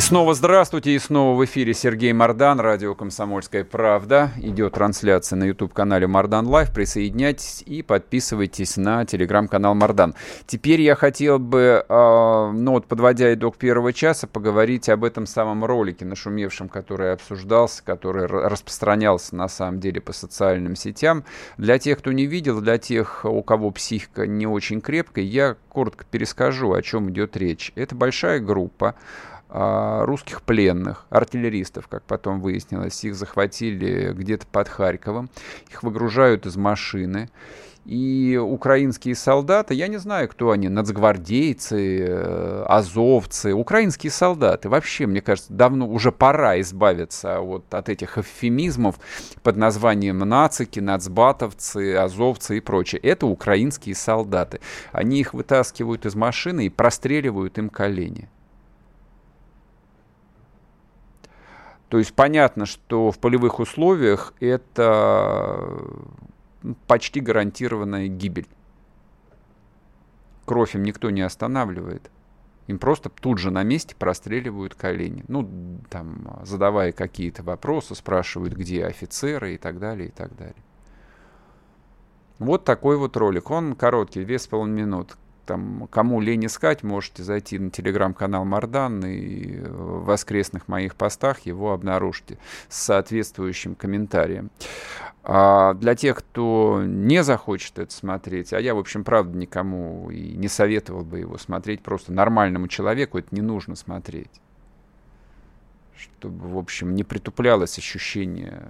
[0.00, 4.30] И снова здравствуйте, и снова в эфире Сергей Мордан, радио «Комсомольская правда».
[4.38, 6.72] Идет трансляция на YouTube-канале Мордан Лайв.
[6.72, 10.14] Присоединяйтесь и подписывайтесь на телеграм-канал Мордан.
[10.46, 15.66] Теперь я хотел бы, э, ну вот подводя итог первого часа, поговорить об этом самом
[15.66, 21.24] ролике нашумевшем, который обсуждался, который распространялся на самом деле по социальным сетям.
[21.58, 26.06] Для тех, кто не видел, для тех, у кого психика не очень крепкая, я коротко
[26.10, 27.70] перескажу, о чем идет речь.
[27.74, 33.02] Это большая группа а, русских пленных, артиллеристов, как потом выяснилось.
[33.04, 35.28] Их захватили где-то под Харьковом,
[35.70, 37.28] их выгружают из машины.
[37.86, 44.68] И украинские солдаты, я не знаю, кто они, нацгвардейцы, э, азовцы, украинские солдаты.
[44.68, 48.96] Вообще, мне кажется, давно уже пора избавиться вот от этих эвфемизмов
[49.42, 53.00] под названием нацики, нацбатовцы, азовцы и прочее.
[53.00, 54.60] Это украинские солдаты.
[54.92, 58.28] Они их вытаскивают из машины и простреливают им колени.
[61.90, 65.76] То есть понятно, что в полевых условиях это
[66.86, 68.46] почти гарантированная гибель.
[70.44, 72.10] Кровь им никто не останавливает.
[72.68, 75.24] Им просто тут же на месте простреливают колени.
[75.26, 80.62] Ну, там, задавая какие-то вопросы, спрашивают, где офицеры и так далее, и так далее.
[82.38, 83.50] Вот такой вот ролик.
[83.50, 85.16] Он короткий, две с половиной минут
[85.50, 91.72] там, кому лень искать, можете зайти на телеграм-канал Мардан и в воскресных моих постах его
[91.72, 92.38] обнаружите
[92.68, 94.52] с соответствующим комментарием.
[95.24, 100.36] А для тех, кто не захочет это смотреть, а я, в общем, правда, никому и
[100.36, 104.40] не советовал бы его смотреть, просто нормальному человеку это не нужно смотреть.
[105.96, 108.68] Чтобы, в общем, не притуплялось ощущение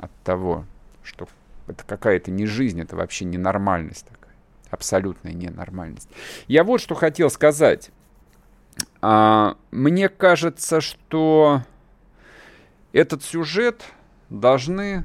[0.00, 0.64] от того,
[1.04, 1.28] что
[1.68, 4.06] это какая-то не жизнь, это вообще ненормальность
[4.70, 6.08] абсолютная ненормальность.
[6.48, 7.90] Я вот что хотел сказать.
[9.00, 11.62] А, мне кажется, что
[12.92, 13.84] этот сюжет
[14.30, 15.04] должны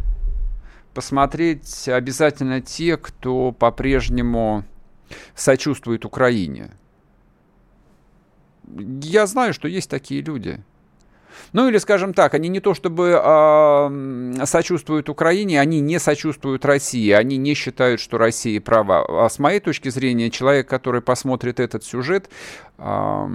[0.94, 4.66] посмотреть обязательно те, кто по-прежнему
[5.36, 6.72] сочувствует Украине.
[9.04, 10.64] Я знаю, что есть такие люди.
[11.54, 17.12] Ну или, скажем так, они не то чтобы э, сочувствуют Украине, они не сочувствуют России,
[17.12, 19.06] они не считают, что Россия права.
[19.08, 22.30] А с моей точки зрения, человек, который посмотрит этот сюжет,
[22.78, 23.28] э,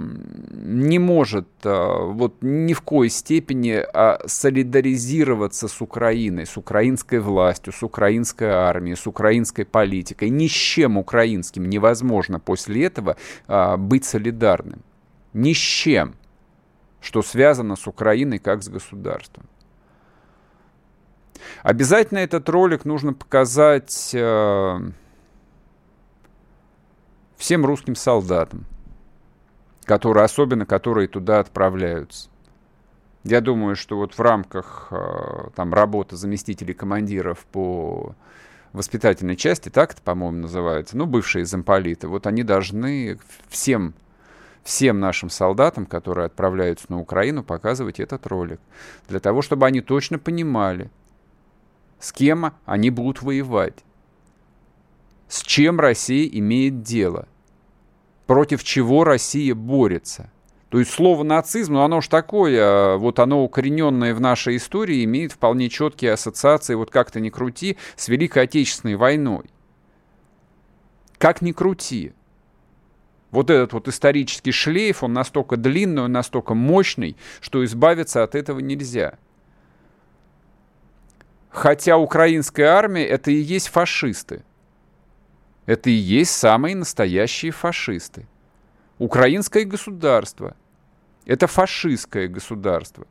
[0.51, 7.73] не может э, вот ни в коей степени э, солидаризироваться с Украиной, с украинской властью,
[7.73, 10.29] с украинской армией, с украинской политикой.
[10.29, 13.17] Ни с чем украинским невозможно после этого
[13.47, 14.81] э, быть солидарным.
[15.33, 16.15] Ни с чем
[17.01, 19.45] что связано с Украиной как с государством.
[21.63, 24.79] Обязательно этот ролик нужно показать э,
[27.37, 28.65] всем русским солдатам,
[29.85, 32.29] которые, особенно которые туда отправляются.
[33.23, 38.15] Я думаю, что вот в рамках э, там, работы заместителей командиров по
[38.73, 43.19] воспитательной части, так это, по-моему, называется, ну, бывшие замполиты, вот они должны
[43.49, 43.93] всем
[44.67, 48.59] всем нашим солдатам, которые отправляются на Украину, показывать этот ролик.
[49.07, 50.91] Для того, чтобы они точно понимали,
[51.99, 53.85] с кем они будут воевать,
[55.29, 57.29] с чем Россия имеет дело,
[58.25, 60.29] против чего Россия борется.
[60.67, 65.05] То есть слово нацизм, ну оно уж такое, а вот оно укорененное в нашей истории,
[65.05, 69.45] имеет вполне четкие ассоциации, вот как-то не крути, с Великой Отечественной войной.
[71.17, 72.11] Как ни крути
[73.31, 78.59] вот этот вот исторический шлейф, он настолько длинный, он настолько мощный, что избавиться от этого
[78.59, 79.17] нельзя.
[81.49, 84.43] Хотя украинская армия это и есть фашисты.
[85.65, 88.27] Это и есть самые настоящие фашисты.
[88.99, 90.55] Украинское государство–
[91.25, 93.05] это фашистское государство.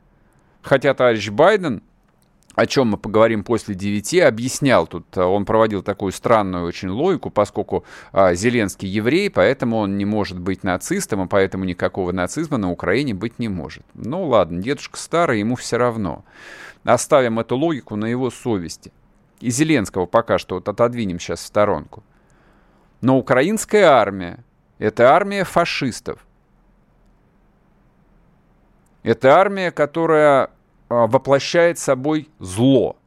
[0.61, 1.83] Хотя товарищ Байден
[2.57, 7.29] о чем мы поговорим после 9, объяснял тут, э, он проводил такую странную очень логику,
[7.29, 12.71] поскольку а, Зеленский еврей, поэтому он не может быть нацистом, и поэтому никакого нацизма на
[12.71, 13.83] Украине быть не может.
[13.93, 16.25] Ну ладно, дедушка старый, ему все равно.
[16.83, 18.91] Оставим эту логику на его совести.
[19.39, 22.03] И Зеленского пока что вот отодвинем сейчас в сторонку.
[23.01, 24.43] Но украинская армия–
[24.79, 26.25] это армия фашистов.
[29.03, 30.49] Это армия, которая
[30.89, 32.97] воплощает собой зло.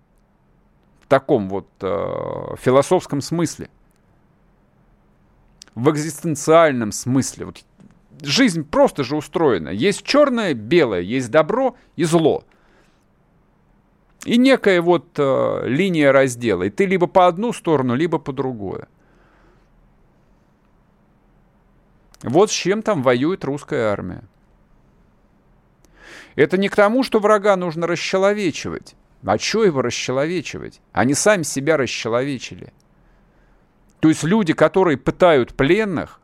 [1.01, 3.69] В таком вот э, философском смысле.
[5.75, 7.47] В экзистенциальном смысле.
[7.47, 7.65] Вот
[8.23, 9.71] жизнь просто же устроена.
[9.71, 12.45] Есть черное, белое, есть добро и зло.
[14.25, 16.65] И некая вот э, линия раздела.
[16.65, 18.87] И ты либо по одну сторону, либо по другую.
[22.23, 24.25] Вот с чем там воюет русская армия.
[26.37, 28.95] Это не к тому, что врага нужно расчеловечивать.
[29.25, 30.81] А что его расчеловечивать?
[30.93, 32.73] Они сами себя расчеловечили.
[34.01, 36.21] То есть люди, которые пытают пленных,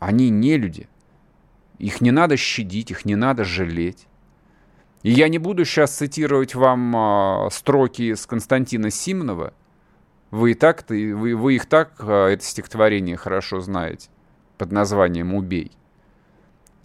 [0.00, 0.88] они не люди.
[1.78, 4.08] Их не надо щадить, их не надо жалеть.
[5.02, 9.54] И я не буду сейчас цитировать вам а, строки из Константина Симонова.
[10.32, 14.08] Вы, и так, вы, вы их так, а, это стихотворение, хорошо знаете,
[14.56, 15.70] под названием «Убей».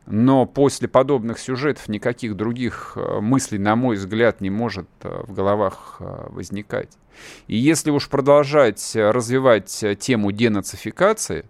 [0.06, 5.34] Но после подобных сюжетов никаких других а, мыслей, на мой взгляд, не может а, в
[5.34, 6.98] головах а, возникать.
[7.48, 11.46] И если уж продолжать развивать тему денацификации,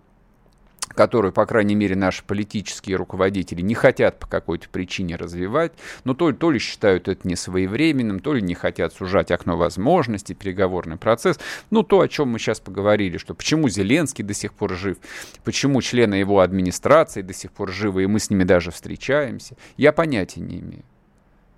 [0.88, 5.74] которую, по крайней мере, наши политические руководители не хотят по какой-то причине развивать,
[6.04, 10.98] но то, то ли считают это несвоевременным, то ли не хотят сужать окно возможностей, переговорный
[10.98, 11.40] процесс.
[11.70, 14.98] Ну, то, о чем мы сейчас поговорили, что почему Зеленский до сих пор жив,
[15.44, 19.92] почему члены его администрации до сих пор живы, и мы с ними даже встречаемся, я
[19.92, 20.84] понятия не имею.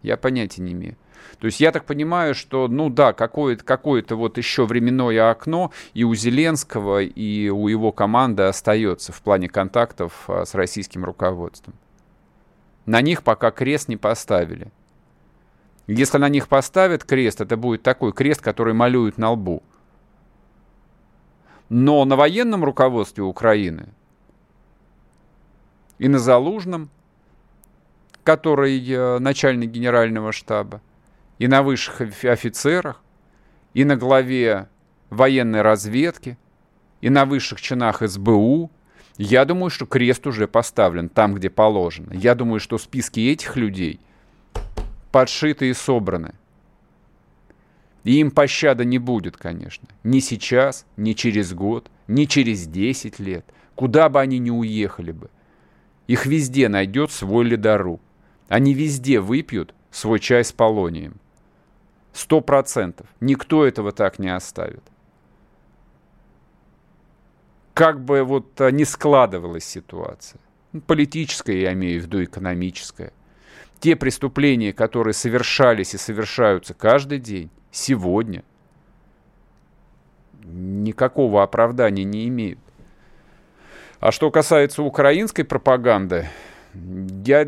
[0.06, 0.96] Я понятия не имею.
[1.40, 6.04] То есть я так понимаю, что, ну да, какое-то какое вот еще временное окно и
[6.04, 11.76] у Зеленского, и у его команды остается в плане контактов а, с российским руководством.
[12.86, 14.72] На них пока крест не поставили.
[15.88, 19.62] Если на них поставят крест, это будет такой крест, который малюют на лбу.
[21.70, 23.90] Но на военном руководстве Украины
[25.98, 26.90] и на Залужном,
[28.26, 30.82] который э, начальник генерального штаба,
[31.38, 33.02] и на высших офицерах,
[33.76, 34.68] и на главе
[35.12, 36.38] военной разведки,
[37.02, 38.72] и на высших чинах СБУ.
[39.18, 42.14] Я думаю, что крест уже поставлен там, где положено.
[42.14, 44.00] Я думаю, что списки этих людей
[45.12, 46.34] подшиты и собраны.
[48.04, 49.88] И им пощады не будет, конечно.
[50.04, 53.46] Ни сейчас, ни через год, ни через 10 лет.
[53.76, 55.30] Куда бы они ни уехали бы.
[56.08, 58.02] Их везде найдет свой ледоруб.
[58.48, 61.16] Они везде выпьют свой чай с полонием.
[62.14, 63.08] Сто процентов.
[63.20, 64.84] Никто этого так не оставит.
[67.74, 70.40] Как бы вот а, не складывалась ситуация.
[70.72, 73.12] Ну, политическая, я имею в виду экономическая.
[73.80, 78.44] Те преступления, которые совершались и совершаются каждый день, сегодня,
[80.44, 82.60] никакого оправдания не имеют.
[84.00, 86.30] А что касается украинской пропаганды,
[86.74, 87.46] я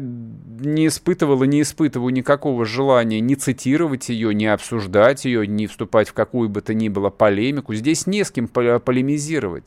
[0.59, 6.09] не испытывал и не испытываю никакого желания ни цитировать ее, ни обсуждать ее, ни вступать
[6.09, 7.73] в какую бы то ни было полемику.
[7.73, 9.65] Здесь не с кем полемизировать.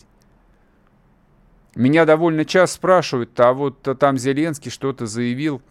[1.74, 5.62] Меня довольно часто спрашивают, а вот там Зеленский что-то заявил.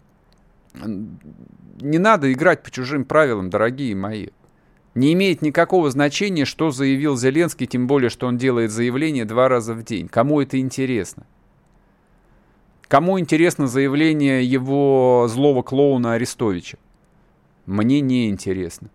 [0.74, 4.28] Не надо играть по чужим правилам, дорогие мои.
[4.94, 9.74] Не имеет никакого значения, что заявил Зеленский, тем более, что он делает заявление два раза
[9.74, 10.08] в день.
[10.08, 11.26] Кому это интересно?
[12.90, 16.76] Кому интересно заявление его злого клоуна Арестовича?
[17.64, 18.90] Мне не интересно.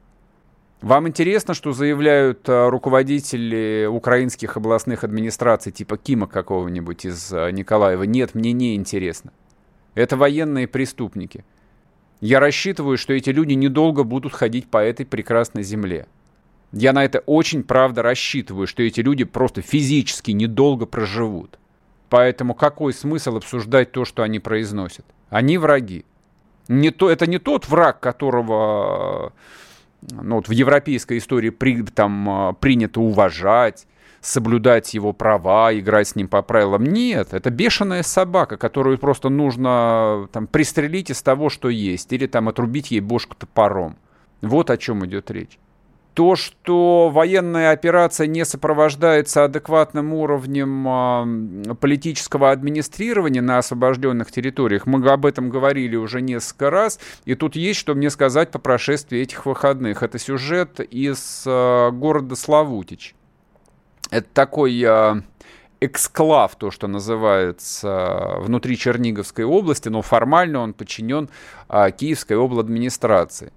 [0.81, 8.03] Вам интересно, что заявляют а, руководители украинских областных администраций, типа Кима какого-нибудь из а, Николаева?
[8.03, 9.31] Нет, мне не интересно.
[9.93, 11.45] Это военные преступники.
[12.19, 16.05] Я рассчитываю, что эти люди недолго будут ходить по этой прекрасной земле.
[16.73, 21.57] Я на это очень правда рассчитываю, что эти люди просто физически недолго проживут.
[22.09, 25.05] Поэтому какой смысл обсуждать то, что они произносят?
[25.29, 26.05] Они враги.
[26.67, 29.33] Не то, это не тот враг, которого
[30.11, 33.87] ну, вот в европейской истории при, там, принято уважать,
[34.21, 36.83] соблюдать его права, играть с ним по правилам.
[36.83, 42.49] Нет, это бешеная собака, которую просто нужно там, пристрелить из того, что есть, или там
[42.49, 43.97] отрубить ей бошку топором.
[44.41, 45.59] Вот о чем идет речь.
[46.15, 55.25] То, что военная операция не сопровождается адекватным уровнем политического администрирования на освобожденных территориях, мы об
[55.25, 60.03] этом говорили уже несколько раз, и тут есть что мне сказать по прошествии этих выходных.
[60.03, 63.13] Это сюжет из э, города Славутич.
[64.09, 65.15] Это такой э,
[65.81, 71.29] эксклав, то, что называется, внутри Черниговской области, но формально он подчинен
[71.67, 73.51] э, Киевской обладминистрации.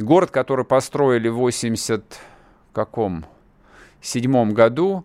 [0.00, 2.18] Город, который построили в 80
[2.72, 3.26] каком
[4.00, 5.04] седьмом году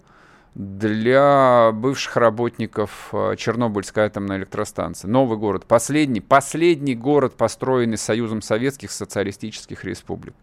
[0.53, 5.09] для бывших работников э, Чернобыльской атомной электростанции.
[5.09, 5.65] Новый город.
[5.65, 10.33] Последний, последний город, построенный Союзом Советских Социалистических Республик.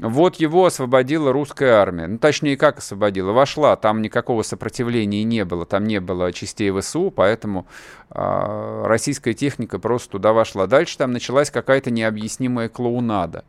[0.00, 2.06] Вот его освободила русская армия.
[2.06, 3.32] Ну, точнее, как освободила?
[3.32, 7.66] Вошла, там никакого сопротивления не было, там не было частей ВСУ, поэтому
[8.10, 10.66] э, российская техника просто туда вошла.
[10.66, 13.44] Дальше там началась какая-то необъяснимая клоунада.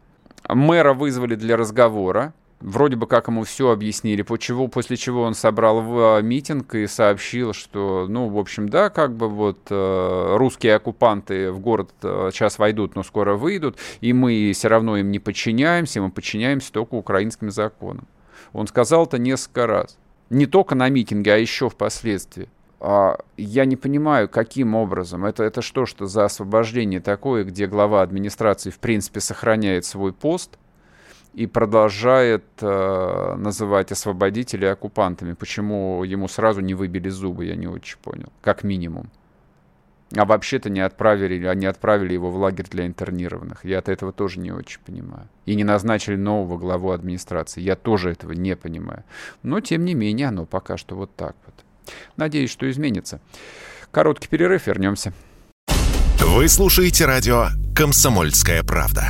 [0.49, 5.81] Мэра вызвали для разговора, Вроде бы как ему все объяснили, чего, после чего он собрал
[5.81, 10.75] в а, митинг и сообщил, что, ну, в общем, да, как бы вот э, русские
[10.75, 15.19] оккупанты в город э, сейчас войдут, но скоро выйдут, и мы все равно им не
[15.19, 18.07] подчиняемся, мы подчиняемся только украинским законам.
[18.53, 19.97] Он сказал это несколько раз.
[20.29, 22.47] Не только на митинге, а еще впоследствии.
[22.79, 25.25] А я не понимаю, каким образом.
[25.25, 30.57] Это, это что, что за освобождение такое, где глава администрации, в принципе, сохраняет свой пост,
[31.33, 35.33] и продолжает э, называть освободителей оккупантами.
[35.33, 39.09] Почему ему сразу не выбили зубы, я не очень понял, как минимум.
[40.13, 43.63] А вообще-то не отправили, а не отправили его в лагерь для интернированных.
[43.63, 45.29] Я от этого тоже не очень понимаю.
[45.45, 47.61] И не назначили нового главу администрации.
[47.61, 49.05] Я тоже этого не понимаю.
[49.41, 51.55] Но, тем не менее, оно пока что вот так вот.
[52.17, 53.21] Надеюсь, что изменится.
[53.91, 55.13] Короткий перерыв, вернемся.
[56.19, 59.09] Вы слушаете радио «Комсомольская правда».